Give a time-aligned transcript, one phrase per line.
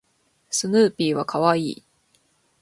[0.49, 1.83] スヌーピーは可愛い